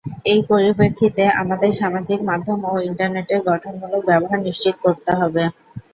[0.31, 5.43] এই পরিপ্রেক্ষিতে আমাদের সামাজিক মাধ্যম ও ইন্টারনেটের গঠনমূলক ব্যবহার নিশ্চিত করতে হবে।